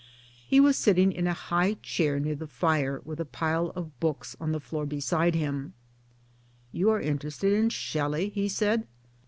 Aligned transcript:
He 0.47 0.59
was 0.59 0.77
sitting 0.77 1.11
in 1.11 1.27
a 1.27 1.33
high 1.33 1.75
chair 1.83 2.19
near 2.19 2.33
the 2.33 2.47
fire 2.47 3.03
with 3.05 3.19
a 3.19 3.23
pile 3.23 3.67
of 3.75 3.99
books 3.99 4.35
on 4.41 4.51
the 4.51 4.59
floor 4.59 4.87
beside 4.87 5.35
him 5.35 5.73
1.'' 5.73 5.73
You 6.79 6.89
are 6.89 6.99
interested 7.01 7.53
in 7.53 7.69
Shelley," 7.69 8.29
he 8.29 8.49
said. 8.49 8.87